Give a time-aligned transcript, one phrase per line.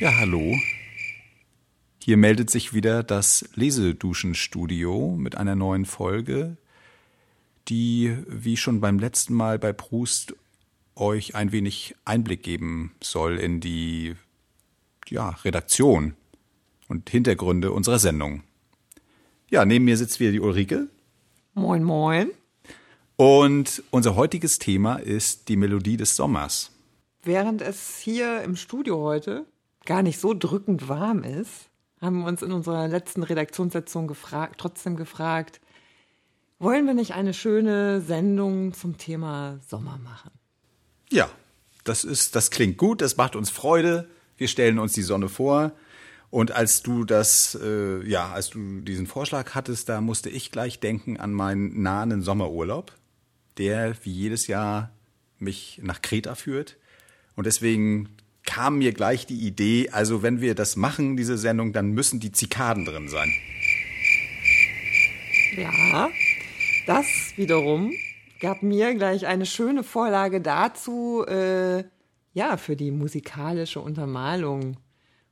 [0.00, 0.58] Ja, hallo.
[2.02, 6.56] Hier meldet sich wieder das Leseduschenstudio mit einer neuen Folge,
[7.68, 10.34] die, wie schon beim letzten Mal bei Proust,
[10.96, 14.16] euch ein wenig Einblick geben soll in die
[15.08, 16.14] ja, Redaktion
[16.88, 18.42] und Hintergründe unserer Sendung.
[19.48, 20.88] Ja, neben mir sitzt wieder die Ulrike.
[21.54, 22.32] Moin, moin.
[23.14, 26.72] Und unser heutiges Thema ist die Melodie des Sommers.
[27.22, 29.46] Während es hier im Studio heute
[29.86, 31.68] gar nicht so drückend warm ist,
[32.00, 35.60] haben wir uns in unserer letzten Redaktionssitzung gefragt, trotzdem gefragt,
[36.58, 40.30] wollen wir nicht eine schöne Sendung zum Thema Sommer machen?
[41.10, 41.30] Ja,
[41.84, 44.08] das ist, das klingt gut, das macht uns Freude.
[44.36, 45.72] Wir stellen uns die Sonne vor.
[46.30, 50.80] Und als du das, äh, ja, als du diesen Vorschlag hattest, da musste ich gleich
[50.80, 52.92] denken an meinen nahen Sommerurlaub,
[53.58, 54.90] der wie jedes Jahr
[55.38, 56.76] mich nach Kreta führt.
[57.36, 58.08] Und deswegen
[58.54, 62.30] kam mir gleich die Idee, also wenn wir das machen, diese Sendung, dann müssen die
[62.30, 63.32] Zikaden drin sein.
[65.56, 66.08] Ja,
[66.86, 67.92] das wiederum
[68.40, 71.82] gab mir gleich eine schöne Vorlage dazu, äh,
[72.32, 74.76] ja, für die musikalische Untermalung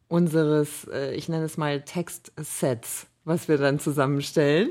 [0.09, 4.71] unseres, äh, ich nenne es mal Textsets, was wir dann zusammenstellen.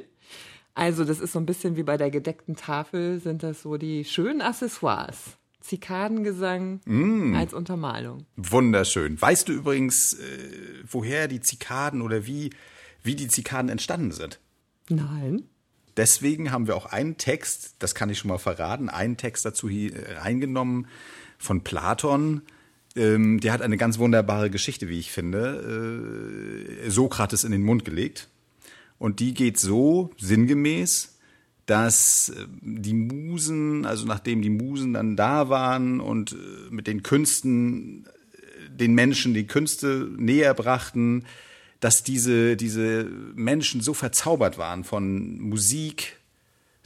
[0.73, 4.03] Also das ist so ein bisschen wie bei der gedeckten Tafel, sind das so die
[4.03, 5.37] schönen Accessoires.
[5.61, 7.35] Zikadengesang mm.
[7.35, 8.25] als Untermalung.
[8.35, 9.21] Wunderschön.
[9.21, 10.17] Weißt du übrigens, äh,
[10.89, 12.51] woher die Zikaden oder wie,
[13.03, 14.39] wie die Zikaden entstanden sind?
[14.89, 15.43] Nein.
[15.97, 19.69] Deswegen haben wir auch einen Text, das kann ich schon mal verraten, einen Text dazu
[19.69, 20.87] hier äh, eingenommen
[21.37, 22.41] von Platon.
[22.95, 27.85] Ähm, der hat eine ganz wunderbare Geschichte, wie ich finde, äh, Sokrates in den Mund
[27.85, 28.29] gelegt.
[28.97, 31.10] Und die geht so sinngemäß,
[31.71, 36.35] dass äh, die Musen, also nachdem die Musen dann da waren und äh,
[36.69, 41.23] mit den Künsten äh, den Menschen die Künste näher brachten,
[41.79, 43.05] dass diese, diese
[43.35, 46.17] Menschen so verzaubert waren von Musik,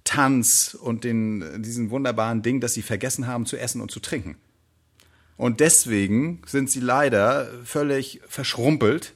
[0.03, 4.37] Tanz und den, diesen wunderbaren Ding, dass sie vergessen haben zu essen und zu trinken.
[5.35, 9.15] Und deswegen sind sie leider völlig verschrumpelt.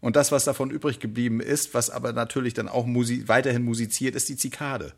[0.00, 4.14] Und das, was davon übrig geblieben ist, was aber natürlich dann auch musi weiterhin musiziert,
[4.14, 4.94] ist die Zikade.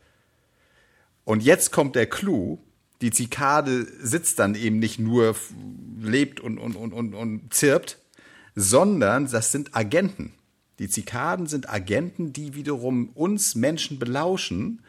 [1.23, 2.59] Und jetzt kommt der Clou.
[3.01, 5.35] Die Zikade sitzt dann eben nicht nur,
[5.99, 7.97] lebt und, und, und, und, und zirpt,
[8.55, 10.33] sondern das sind Agenten.
[10.79, 14.81] Die Zikaden sind Agenten, die wiederum uns Menschen belauschen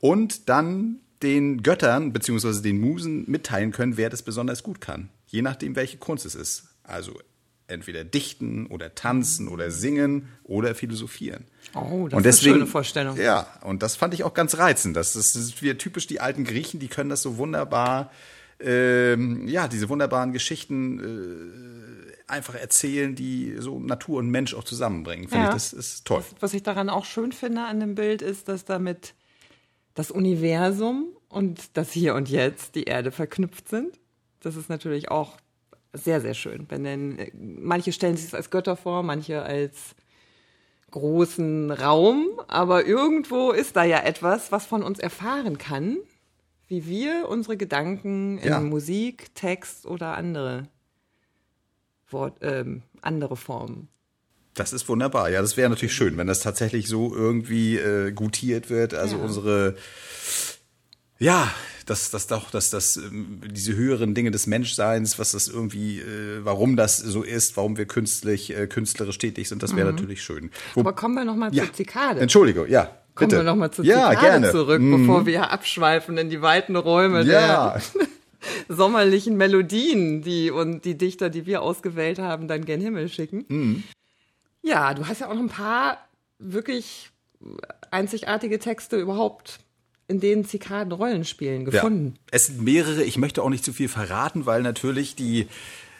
[0.00, 2.60] und dann den Göttern bzw.
[2.62, 5.10] den Musen mitteilen können, wer das besonders gut kann.
[5.26, 6.68] Je nachdem, welche Kunst es ist.
[6.82, 7.18] Also
[7.68, 11.44] entweder dichten oder tanzen oder singen oder philosophieren.
[11.74, 13.16] Oh, das und deswegen, ist eine schöne Vorstellung.
[13.16, 14.96] Ja, und das fand ich auch ganz reizend.
[14.96, 18.10] Das, das ist wie typisch die alten Griechen, die können das so wunderbar,
[18.60, 25.28] ähm, ja, diese wunderbaren Geschichten äh, einfach erzählen, die so Natur und Mensch auch zusammenbringen.
[25.28, 25.50] Finde ja.
[25.50, 26.24] ich, das ist toll.
[26.32, 29.14] Was, was ich daran auch schön finde an dem Bild ist, dass damit
[29.94, 33.98] das Universum und das Hier und Jetzt, die Erde verknüpft sind.
[34.40, 35.36] Das ist natürlich auch
[35.92, 36.66] sehr, sehr schön.
[36.68, 39.94] Wenn denn, äh, manche stellen sich es als Götter vor, manche als
[40.90, 45.98] großen Raum, aber irgendwo ist da ja etwas, was von uns erfahren kann,
[46.66, 48.60] wie wir unsere Gedanken in ja.
[48.60, 50.68] Musik, Text oder andere
[52.10, 53.88] Wort, ähm, andere Formen.
[54.54, 55.30] Das ist wunderbar.
[55.30, 58.94] Ja, das wäre natürlich schön, wenn das tatsächlich so irgendwie äh, gutiert wird.
[58.94, 59.22] Also ja.
[59.22, 59.76] unsere
[61.18, 61.52] ja,
[61.86, 66.44] dass das doch, dass das ähm, diese höheren Dinge des Menschseins, was das irgendwie, äh,
[66.44, 69.96] warum das so ist, warum wir künstlich, äh, künstlerisch tätig sind, das wäre mhm.
[69.96, 70.50] natürlich schön.
[70.74, 72.20] Wo, Aber kommen wir noch mal ja, zur Zikade.
[72.20, 72.90] Entschuldigung, ja.
[73.14, 73.36] Kommen bitte.
[73.40, 74.50] wir noch mal zur ja, Zikade gerne.
[74.52, 75.06] zurück, mhm.
[75.06, 77.72] bevor wir abschweifen in die weiten Räume ja.
[77.72, 77.82] der
[78.68, 83.44] sommerlichen Melodien, die und die Dichter, die wir ausgewählt haben, dann gen Himmel schicken.
[83.48, 83.82] Mhm.
[84.62, 85.98] Ja, du hast ja auch noch ein paar
[86.38, 87.10] wirklich
[87.90, 89.60] einzigartige Texte überhaupt
[90.08, 92.14] in denen Zikaden Rollen spielen, gefunden.
[92.16, 93.04] Ja, es sind mehrere.
[93.04, 95.48] Ich möchte auch nicht zu viel verraten, weil natürlich die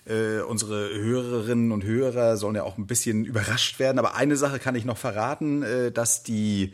[0.07, 3.99] äh, unsere Hörerinnen und Hörer sollen ja auch ein bisschen überrascht werden.
[3.99, 6.73] Aber eine Sache kann ich noch verraten, äh, dass die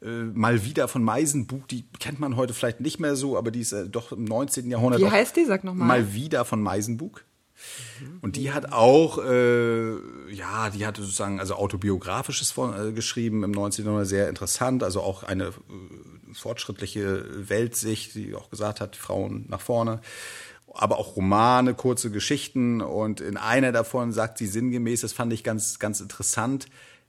[0.00, 3.60] äh, mal wieder von Meisenbug, die kennt man heute vielleicht nicht mehr so, aber die
[3.60, 4.70] ist äh, doch im 19.
[4.70, 5.00] Jahrhundert.
[5.00, 5.44] Wie heißt die?
[5.44, 5.88] Sag nochmal.
[5.88, 7.24] Mal wieder von Meisenbug.
[8.20, 9.92] Und die hat auch, äh,
[10.30, 13.86] ja, die hatte sozusagen also autobiografisches von, äh, geschrieben im 19.
[13.86, 15.52] Jahrhundert, sehr interessant, also auch eine äh,
[16.38, 20.00] fortschrittliche Weltsicht, die auch gesagt hat, Frauen nach vorne.
[20.72, 22.80] Aber auch Romane, kurze Geschichten.
[22.80, 26.66] Und in einer davon sagt sie sinngemäß, das fand ich ganz, ganz interessant,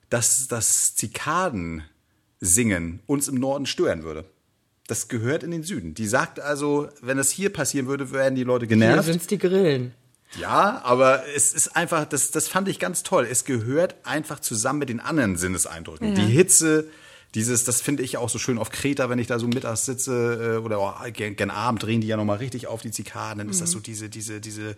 [0.09, 4.25] dass das Zikadensingen uns im Norden stören würde.
[4.87, 5.93] Das gehört in den Süden.
[5.93, 9.03] Die sagt also, wenn es hier passieren würde, wären die Leute genervt.
[9.03, 9.93] Hier sind die Grillen.
[10.39, 13.27] Ja, aber es ist einfach, das, das fand ich ganz toll.
[13.29, 16.09] Es gehört einfach zusammen mit den anderen Sinneseindrücken.
[16.09, 16.15] Ja.
[16.15, 16.89] Die Hitze,
[17.37, 20.55] dieses, das finde ich auch so schön auf Kreta, wenn ich da so mittags sitze
[20.55, 23.49] äh, oder oh, gern, gern Abend drehen die ja nochmal richtig auf die Zikaden, dann
[23.49, 24.75] ist das so diese, diese, diese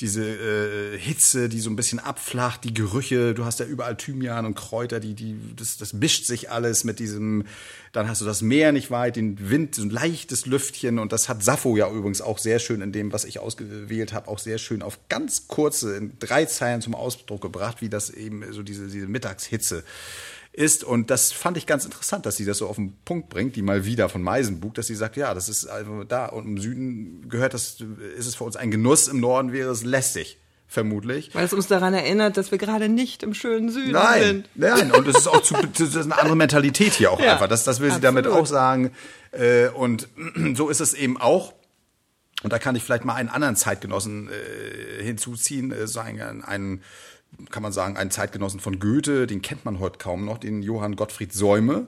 [0.00, 4.46] diese äh, Hitze, die so ein bisschen abflacht, die Gerüche, du hast ja überall Thymian
[4.46, 7.44] und Kräuter, die, die, das, das mischt sich alles mit diesem,
[7.92, 10.98] dann hast du das Meer nicht weit, den Wind, so ein leichtes Lüftchen.
[10.98, 14.28] Und das hat Sappho ja übrigens auch sehr schön in dem, was ich ausgewählt habe,
[14.28, 18.50] auch sehr schön auf ganz kurze, in drei Zeilen zum Ausdruck gebracht, wie das eben
[18.52, 19.84] so diese, diese Mittagshitze
[20.52, 20.84] ist.
[20.84, 23.62] Und das fand ich ganz interessant, dass sie das so auf den Punkt bringt, die
[23.62, 27.28] mal wieder von Meisenbug, dass sie sagt, ja, das ist also da und im Süden
[27.28, 27.78] gehört das,
[28.16, 30.38] ist es für uns ein Genuss, im Norden wäre es lästig
[30.72, 31.34] vermutlich.
[31.34, 34.48] Weil es uns daran erinnert, dass wir gerade nicht im schönen Süden nein, sind.
[34.54, 37.48] Nein, und es ist auch zu, das ist eine andere Mentalität hier auch ja, einfach.
[37.48, 38.14] Das, das will absolut.
[38.14, 38.90] sie damit auch sagen.
[39.32, 40.08] Äh, und
[40.54, 41.52] so ist es eben auch.
[42.42, 46.82] Und da kann ich vielleicht mal einen anderen Zeitgenossen äh, hinzuziehen, äh, sagen, einen
[47.50, 50.96] kann man sagen, einen Zeitgenossen von Goethe, den kennt man heute kaum noch, den Johann
[50.96, 51.86] Gottfried Säume,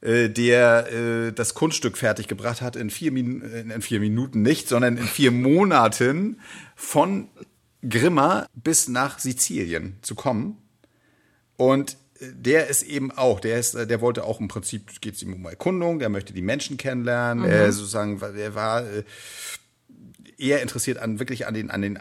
[0.00, 4.96] äh, der äh, das Kunststück fertiggebracht hat in vier, Min in vier Minuten nicht, sondern
[4.96, 6.40] in vier Monaten
[6.74, 7.28] von
[7.86, 10.56] Grimma bis nach Sizilien zu kommen.
[11.56, 15.22] Und äh, der ist eben auch, der ist, der wollte auch im Prinzip, geht es
[15.22, 17.50] ihm um Erkundung, der möchte die Menschen kennenlernen, mhm.
[17.50, 18.84] er sozusagen, er war
[20.38, 21.98] eher interessiert an wirklich an den, an den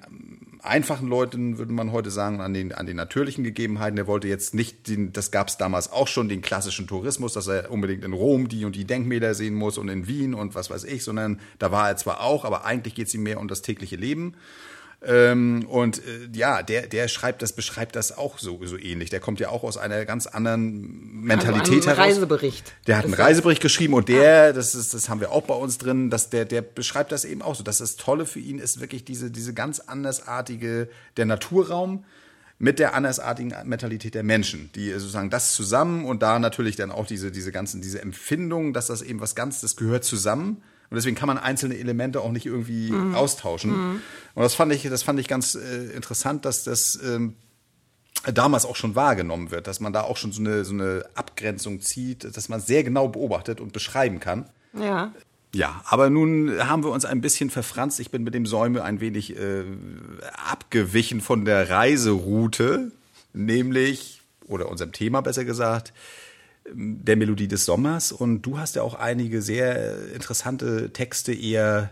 [0.61, 3.97] einfachen Leuten, würde man heute sagen, an den, an den natürlichen Gegebenheiten.
[3.97, 7.47] Er wollte jetzt nicht, den, das gab es damals auch schon, den klassischen Tourismus, dass
[7.47, 10.69] er unbedingt in Rom die und die Denkmäler sehen muss und in Wien und was
[10.69, 13.47] weiß ich, sondern da war er zwar auch, aber eigentlich geht es ihm mehr um
[13.47, 14.35] das tägliche Leben.
[15.01, 19.09] Ähm, und äh, ja, der, der schreibt das, beschreibt das auch so, so ähnlich.
[19.09, 22.05] Der kommt ja auch aus einer ganz anderen Mentalität also heraus.
[22.07, 22.73] Reisebericht.
[22.85, 24.53] Der hat einen Reisebericht geschrieben und der, ah.
[24.53, 27.41] das ist, das haben wir auch bei uns drin, dass der, der beschreibt das eben
[27.41, 27.63] auch so.
[27.63, 32.03] Dass das Tolle für ihn ist wirklich diese, diese ganz andersartige, der Naturraum
[32.57, 37.07] mit der andersartigen Mentalität der Menschen, die sozusagen das zusammen und da natürlich dann auch
[37.07, 41.15] diese, diese ganzen, diese Empfindungen, dass das eben was ganz, das gehört zusammen und deswegen
[41.15, 43.13] kann man einzelne Elemente auch nicht irgendwie mhm.
[43.13, 43.71] austauschen.
[43.71, 44.01] Mhm.
[44.33, 47.35] Und das fand ich, das fand ich ganz äh, interessant, dass das ähm,
[48.33, 51.81] damals auch schon wahrgenommen wird, dass man da auch schon so eine, so eine Abgrenzung
[51.81, 54.49] zieht, dass man sehr genau beobachtet und beschreiben kann.
[54.73, 55.13] Ja.
[55.53, 57.99] Ja, aber nun haben wir uns ein bisschen verfranst.
[57.99, 59.63] Ich bin mit dem Säume ein wenig äh,
[60.47, 62.91] abgewichen von der Reiseroute,
[63.33, 65.91] nämlich, oder unserem Thema besser gesagt,
[66.73, 68.11] der Melodie des Sommers.
[68.11, 71.91] Und du hast ja auch einige sehr interessante Texte eher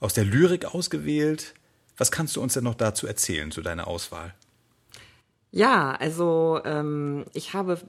[0.00, 1.54] aus der Lyrik ausgewählt.
[1.96, 4.34] Was kannst du uns denn noch dazu erzählen, zu deiner Auswahl?
[5.50, 7.80] Ja, also ähm, ich habe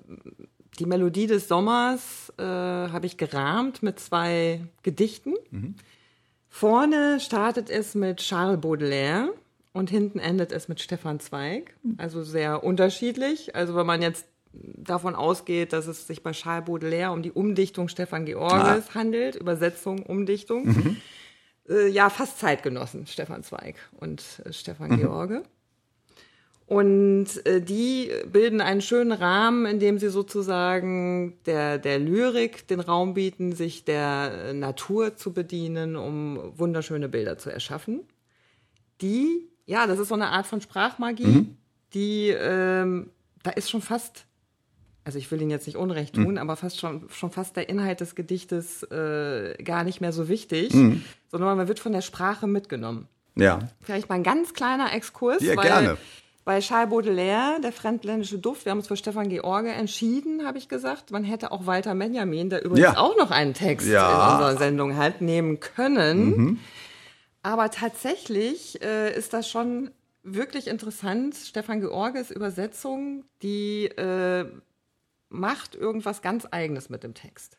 [0.79, 5.33] die Melodie des Sommers äh, habe ich gerahmt mit zwei Gedichten.
[5.51, 5.75] Mhm.
[6.49, 9.33] Vorne startet es mit Charles Baudelaire
[9.73, 11.75] und hinten endet es mit Stefan Zweig.
[11.97, 13.55] Also sehr unterschiedlich.
[13.55, 14.25] Also wenn man jetzt
[14.77, 18.95] davon ausgeht, dass es sich bei Charles Baudelaire um die Umdichtung Stefan Georges ah.
[18.95, 20.67] handelt, Übersetzung, Umdichtung.
[20.67, 20.97] Mhm.
[21.69, 24.97] Äh, ja, fast Zeitgenossen, Stefan Zweig und äh, Stefan mhm.
[24.97, 25.43] George.
[26.67, 32.79] Und äh, die bilden einen schönen Rahmen, in dem sie sozusagen der, der Lyrik den
[32.79, 38.01] Raum bieten, sich der Natur zu bedienen, um wunderschöne Bilder zu erschaffen.
[39.01, 41.57] Die, ja, das ist so eine Art von Sprachmagie, mhm.
[41.93, 43.11] die, ähm,
[43.43, 44.25] da ist schon fast
[45.05, 46.37] also ich will Ihnen jetzt nicht Unrecht tun, mhm.
[46.39, 50.73] aber fast schon, schon fast der Inhalt des Gedichtes äh, gar nicht mehr so wichtig,
[50.73, 51.03] mhm.
[51.31, 53.07] sondern man wird von der Sprache mitgenommen.
[53.35, 53.59] Ja.
[53.81, 55.43] Vielleicht mal ein ganz kleiner Exkurs.
[55.43, 55.97] Ja, weil gerne.
[56.43, 60.69] Bei Charles Baudelaire, der fremdländische Duft, wir haben uns für Stefan George entschieden, habe ich
[60.69, 61.11] gesagt.
[61.11, 62.97] Man hätte auch Walter Benjamin, der übrigens ja.
[62.97, 64.07] auch noch einen Text ja.
[64.07, 66.37] in unserer Sendung hat, nehmen können.
[66.37, 66.59] Mhm.
[67.41, 69.91] Aber tatsächlich äh, ist das schon
[70.23, 71.35] wirklich interessant.
[71.35, 74.45] Stefan Georges Übersetzung, die äh,
[75.39, 77.57] macht irgendwas ganz Eigenes mit dem Text.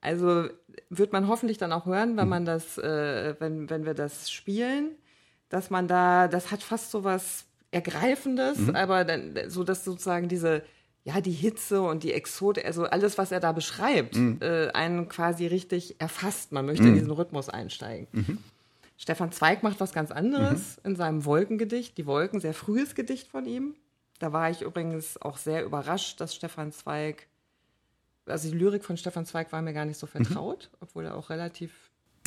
[0.00, 0.48] Also
[0.88, 4.92] wird man hoffentlich dann auch hören, wenn man das, äh, wenn, wenn wir das spielen,
[5.50, 8.74] dass man da, das hat fast so was Ergreifendes, mhm.
[8.74, 10.62] aber dann, so dass sozusagen diese,
[11.04, 14.38] ja, die Hitze und die Exote, also alles, was er da beschreibt, mhm.
[14.40, 16.52] äh, einen quasi richtig erfasst.
[16.52, 16.90] Man möchte mhm.
[16.90, 18.08] in diesen Rhythmus einsteigen.
[18.12, 18.38] Mhm.
[18.96, 20.90] Stefan Zweig macht was ganz anderes mhm.
[20.90, 23.74] in seinem Wolkengedicht, die Wolken, sehr frühes Gedicht von ihm.
[24.20, 27.26] Da war ich übrigens auch sehr überrascht, dass Stefan Zweig,
[28.26, 30.24] also die Lyrik von Stefan Zweig war mir gar nicht so mhm.
[30.24, 30.76] vertraut, mhm.
[30.80, 31.72] obwohl er auch relativ.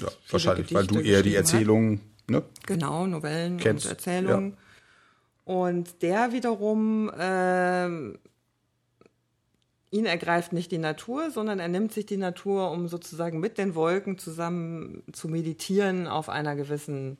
[0.01, 2.43] Ja, wahrscheinlich, Gedichte weil du eher die Erzählungen, ne?
[2.65, 3.85] Genau, Novellen Kennst.
[3.85, 4.49] und Erzählungen.
[4.51, 4.57] Ja.
[5.53, 7.85] Und der wiederum, äh,
[9.91, 13.75] ihn ergreift nicht die Natur, sondern er nimmt sich die Natur, um sozusagen mit den
[13.75, 17.19] Wolken zusammen zu meditieren auf einer gewissen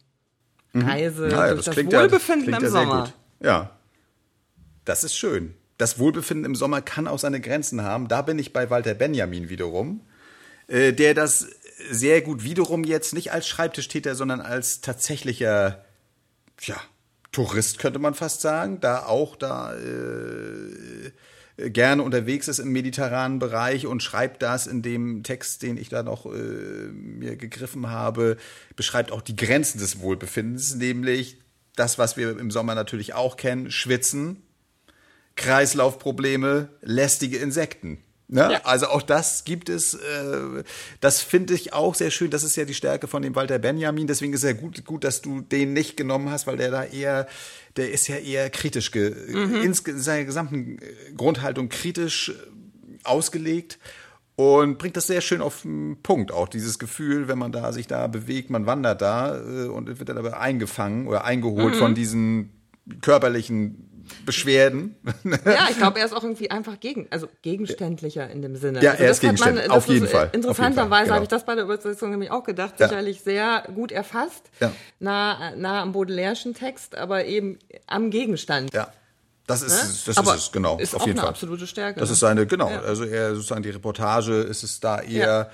[0.74, 3.04] Reise Ja, ja, durch das, klingt ja- Wohlbefinden im ja sehr Sommer.
[3.04, 3.14] gut.
[3.46, 3.70] Ja.
[4.86, 5.54] Das ist schön.
[5.78, 8.08] Das Wohlbefinden im Sommer kann auch seine Grenzen haben.
[8.08, 10.02] Da bin ich bei Walter Benjamin wiederum,
[10.68, 11.48] äh, der das
[11.90, 15.84] sehr gut wiederum jetzt nicht als Schreibtischtäter, sondern als tatsächlicher,
[16.62, 16.80] ja,
[17.32, 21.12] Tourist könnte man fast sagen, da auch da äh,
[21.58, 26.04] gerne unterwegs ist im mediterranen Bereich und schreibt das in dem Text, den ich da
[26.04, 28.38] noch äh, mir gegriffen habe,
[28.76, 31.40] beschreibt auch die Grenzen des Wohlbefindens, nämlich
[31.76, 34.44] das, was wir im Sommer natürlich auch kennen, Schwitzen,
[35.36, 38.04] Kreislaufprobleme, lästige Insekten.
[38.34, 38.50] Ne?
[38.54, 38.62] Ja.
[38.64, 40.64] Also auch das gibt es, äh,
[41.02, 42.32] das finde ich auch sehr schön.
[42.32, 44.08] Das ist ja die Stärke von dem Walter Benjamin.
[44.08, 46.84] Deswegen ist es ja gut, gut, dass du den nicht genommen hast, weil der da
[46.84, 47.28] eher,
[47.76, 49.14] der ist ja eher kritisch, ge,
[49.64, 52.34] ins, seine gesamten äh, Grundhaltung kritisch äh,
[53.04, 53.78] ausgelegt
[54.36, 56.32] und bringt das sehr schön auf den Punkt.
[56.32, 60.10] Auch dieses Gefühl, wenn man da sich da bewegt, man wandert da äh, und wird
[60.10, 62.50] dann aber eingefangen oder eingeholt von diesen
[63.02, 63.90] körperlichen
[64.26, 64.96] Beschwerden.
[65.46, 68.82] Ja, ich glaube, er ist auch irgendwie einfach gegen, also gegenständlicher in dem Sinne.
[68.84, 71.16] Ja, also er das ist hat man- gegenständlich, das auf jeden Fall, Interessanterweise genau.
[71.16, 72.80] habe ich das bei der Übersetzung nämlich auch gedacht.
[72.80, 72.88] Ja.
[72.90, 74.72] Sicherlich sehr gut erfasst, Ja.
[75.00, 78.74] nah, nah am Baudelairischen Text, aber eben am Gegenstand.
[78.74, 78.92] Ja.
[79.48, 79.90] Das ist, Ne?
[80.06, 80.78] das Aber ist es, genau.
[80.80, 81.30] ist auf auch jeden eine Fall.
[81.32, 82.14] absolute Stärke, Das ne?
[82.14, 82.70] ist seine, genau.
[82.70, 82.80] Ja.
[82.82, 85.50] Also er sozusagen die Reportage ist es da eher.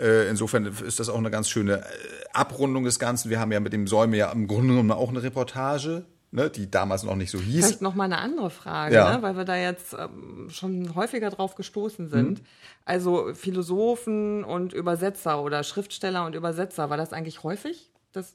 [0.00, 1.84] Äh, insofern ist das auch eine ganz schöne äh,
[2.32, 3.30] Abrundung des Ganzen.
[3.30, 6.04] Wir haben ja mit dem Säume ja im Grunde genommen auch eine Reportage,
[6.34, 7.64] ne, die damals noch nicht so hieß.
[7.66, 9.16] Vielleicht noch mal eine andere Frage, Ja.
[9.16, 9.22] ne?
[9.22, 12.40] weil wir da jetzt ähm, schon häufiger drauf gestoßen sind.
[12.40, 12.46] Mhm.
[12.84, 17.90] Also Philosophen und Übersetzer oder Schriftsteller und Übersetzer, war das eigentlich häufig?
[18.12, 18.34] Das,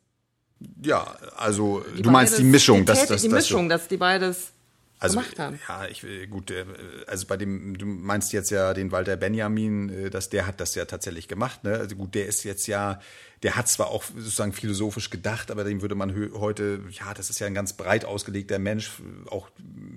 [0.82, 4.54] Ja, also du meinst die Mischung, dass das die Mischung, dass die beides
[5.00, 5.60] also, gemacht haben.
[5.68, 6.66] Ja, ich will gut, äh,
[7.08, 10.76] also bei dem, du meinst jetzt ja den Walter Benjamin, äh, dass der hat das
[10.76, 11.74] ja tatsächlich gemacht, ne?
[11.74, 13.00] Also gut, der ist jetzt ja,
[13.44, 17.40] der hat zwar auch sozusagen philosophisch gedacht, aber dem würde man heute, ja, das ist
[17.40, 19.50] ja ein ganz breit ausgelegter Mensch, auch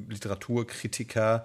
[0.09, 1.45] Literaturkritiker,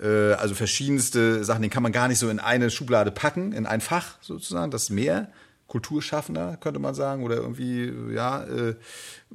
[0.00, 3.66] äh, also verschiedenste Sachen, den kann man gar nicht so in eine Schublade packen, in
[3.66, 5.32] ein Fach sozusagen, das mehr.
[5.66, 8.76] Kulturschaffender, könnte man sagen, oder irgendwie, ja, äh,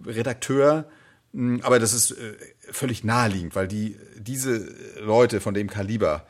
[0.06, 0.86] Redakteur.
[1.34, 2.36] Mm, Aber das ist äh,
[2.72, 4.68] völlig naheliegend, weil die, diese
[5.00, 6.26] Leute von dem Kaliber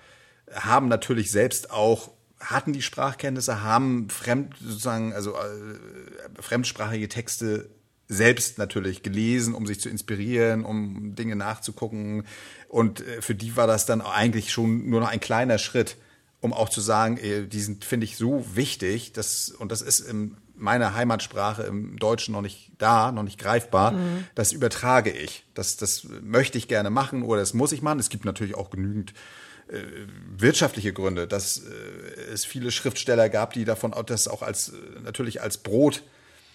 [0.54, 7.70] haben natürlich selbst auch, hatten die Sprachkenntnisse, haben fremd, sozusagen, also äh, fremdsprachige Texte
[8.08, 12.26] selbst natürlich gelesen, um sich zu inspirieren, um Dinge nachzugucken.
[12.68, 15.98] Und äh, für die war das dann eigentlich schon nur noch ein kleiner Schritt,
[16.42, 20.00] um auch zu sagen, äh, die sind, finde ich, so wichtig, dass, und das ist
[20.00, 23.96] in meiner Heimatsprache im Deutschen noch nicht da, noch nicht greifbar,
[24.36, 25.46] das übertrage ich.
[25.54, 28.00] Das, das möchte ich gerne machen oder das muss ich machen.
[28.00, 29.14] Es gibt natürlich auch genügend
[29.70, 29.78] äh,
[30.38, 34.74] wirtschaftliche Gründe, dass äh, es viele Schriftsteller gab, die davon auch das auch als äh,
[35.04, 36.04] natürlich als Brot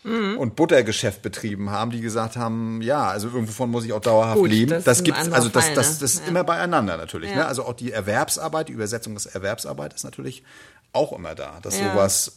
[0.06, 4.50] und Buttergeschäft betrieben haben, die gesagt haben, ja, also irgendwovon muss ich auch dauerhaft Gut,
[4.50, 4.70] leben.
[4.70, 5.96] das Das, anderer also das, das, ne?
[6.00, 6.26] das ist Ja.
[6.28, 7.30] immer beieinander natürlich.
[7.30, 7.37] Ja.
[7.37, 7.46] Ne?
[7.46, 10.42] Also auch die Erwerbsarbeit, die Übersetzung des Erwerbsarbeit ist natürlich
[10.92, 11.90] auch immer da, dass Ja.
[11.90, 12.32] sowas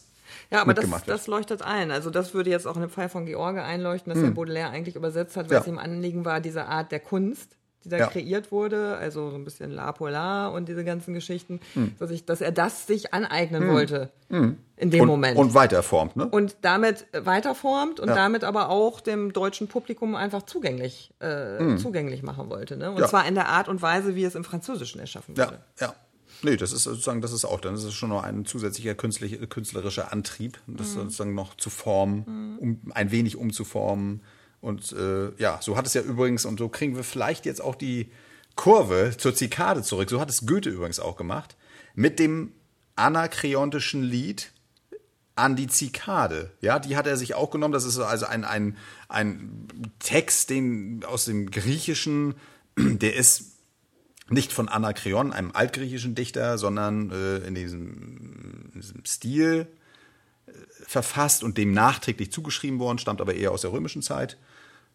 [0.50, 1.90] Ja, aber das, das leuchtet ein.
[1.90, 4.96] Also das würde jetzt auch in dem Fall von George einleuchten, dass der Baudelaire eigentlich
[4.96, 5.58] übersetzt hat, weil Hm.
[5.58, 5.60] Ja.
[5.60, 8.06] es ihm Anliegen war, diese Art der Kunst, die da Ja.
[8.08, 11.94] kreiert wurde, also so ein bisschen La Polar und diese ganzen Geschichten, Hm.
[11.98, 15.36] dass, ich, dass er das sich aneignen wollte in dem und, Moment.
[15.38, 16.16] und weiterformt.
[16.16, 16.26] Ne?
[16.28, 18.14] und damit weiterformt und Ja.
[18.14, 22.76] damit aber auch dem deutschen Publikum einfach zugänglich, äh, zugänglich machen wollte.
[22.76, 22.88] Ne?
[22.90, 23.02] Und Hm.
[23.02, 23.08] Ja.
[23.08, 25.60] zwar in der Art und Weise, wie es im Französischen erschaffen Ja, wurde.
[25.80, 25.94] ja.
[26.42, 30.12] Nee, das ist sozusagen, das ist auch, dann ist es schon noch ein zusätzlicher künstlerischer
[30.12, 34.22] Antrieb, das sozusagen noch zu formen, um ein wenig umzuformen.
[34.60, 37.74] Und äh, ja, so hat es ja übrigens, und so kriegen wir vielleicht jetzt auch
[37.74, 38.10] die
[38.56, 40.10] Kurve zur Zikade zurück.
[40.10, 41.56] So hat es Goethe übrigens auch gemacht,
[41.94, 42.52] mit dem
[42.96, 44.52] anakreontischen Lied
[45.36, 46.50] an die Zikade.
[46.60, 47.72] Ja, die hat er sich auch genommen.
[47.72, 48.76] Das ist also ein, ein,
[49.08, 49.68] ein
[50.00, 52.34] Text, den aus dem Griechischen,
[52.76, 53.57] der ist
[54.30, 59.66] nicht von Anakreon, einem altgriechischen Dichter, sondern äh, in, diesem, in diesem Stil
[60.46, 60.52] äh,
[60.86, 64.36] verfasst und dem nachträglich zugeschrieben worden, stammt aber eher aus der römischen Zeit.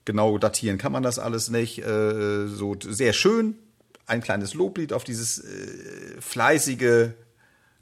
[0.06, 1.80] Genau datieren kann man das alles nicht.
[1.80, 3.56] Äh, so sehr schön,
[4.06, 7.12] ein kleines Loblied auf dieses äh, fleißige,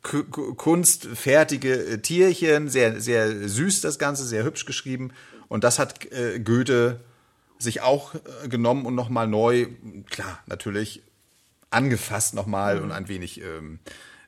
[0.03, 5.11] ku- ku- kunstfertige äh, Tierchen, sehr, sehr süß das Ganze, sehr hübsch geschrieben.
[5.47, 7.01] Und das hat äh, Goethe
[7.59, 8.15] sich auch
[8.49, 9.67] genommen und nochmal neu,
[10.09, 11.03] klar, natürlich
[11.71, 13.79] angefasst nochmal und ein wenig ähm,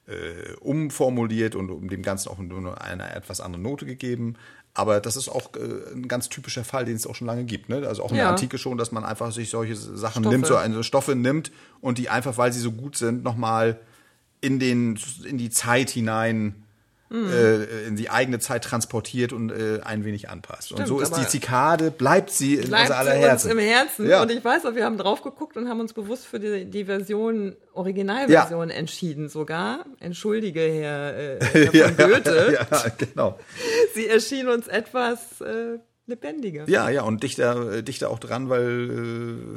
[0.08, 4.36] äh, umformuliert und um dem Ganzen auch nur eine etwas andere Note gegeben.
[4.74, 7.70] Aber das ist auch äh, ein ganz typischer Fall, den es auch schon lange gibt.
[7.70, 7.88] Ne?
[7.88, 8.32] Also auch in der Ja.
[8.32, 10.30] Antike schon, dass man einfach sich solche Sachen Stoffe.
[10.36, 13.80] nimmt, so eine Stoffe nimmt und die einfach, weil sie so gut sind, nochmal
[14.42, 16.63] in den in die Zeit hinein
[17.14, 20.72] äh, in die eigene Zeit transportiert und äh, ein wenig anpasst.
[20.72, 23.52] und Stimmt, so ist die Zikade, bleibt sie in Bleibt unser aller sie uns Herzen.
[23.52, 24.10] im Herzen.
[24.10, 24.22] Ja.
[24.22, 26.86] Und ich weiß auch, wir haben drauf geguckt und haben uns bewusst für die, die
[26.86, 29.86] Version, Originalversion entschieden sogar.
[30.00, 31.40] Entschuldige, Herr, äh,
[31.72, 32.54] Herr von Goethe.
[32.54, 33.40] ja, ja, genau.
[33.94, 35.78] Sie erschien uns etwas äh,
[36.08, 36.68] lebendiger.
[36.68, 38.90] Ja, ja, und dichter, äh, dichter auch dran, weil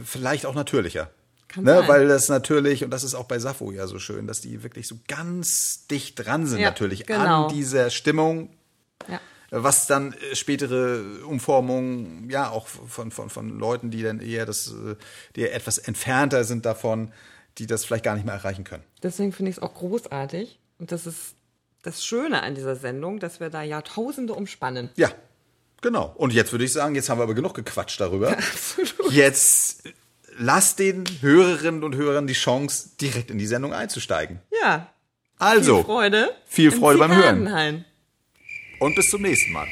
[0.00, 1.10] äh, vielleicht auch natürlicher.
[1.54, 4.62] Ne, weil das natürlich, und das ist auch bei Sappho ja so schön, dass die
[4.62, 7.46] wirklich so ganz dicht dran sind Ja, natürlich genau.
[7.46, 8.50] an dieser Stimmung,
[9.08, 9.20] Ja.
[9.50, 14.68] was dann äh, spätere Umformungen, ja, auch von, von, von Leuten, die dann eher das,
[14.68, 14.96] äh,
[15.36, 17.12] die etwas entfernter sind davon,
[17.58, 18.82] die das vielleicht gar nicht mehr erreichen können.
[19.02, 20.58] Deswegen finde ich es auch großartig.
[20.78, 21.36] Und das ist
[21.82, 24.90] das Schöne an dieser Sendung, dass wir da Jahrtausende umspannen.
[24.96, 25.10] Ja,
[25.80, 26.12] genau.
[26.16, 28.32] Und jetzt würde ich sagen, jetzt haben wir aber genug gequatscht darüber.
[28.36, 29.10] Absolut.
[29.12, 29.84] Jetzt
[30.38, 34.40] lass den Hörerinnen und Hörern die Chance, direkt in die Sendung einzusteigen.
[34.62, 34.88] Ja.
[35.38, 36.30] Also, Viel Freude.
[36.46, 37.84] viel Freude beim Hören.
[38.78, 39.66] Und bis zum nächsten Mal.